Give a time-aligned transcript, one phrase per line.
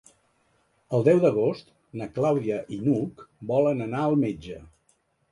[0.97, 1.67] El deu d'agost
[2.01, 3.21] na Clàudia i n'Hug
[3.53, 4.57] volen anar al metge.